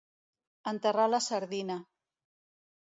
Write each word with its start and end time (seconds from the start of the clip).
Enterrar 0.71 1.05
la 1.13 1.21
sardina. 1.27 1.79